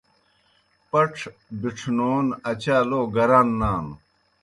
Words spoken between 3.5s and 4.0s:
نانوْ۔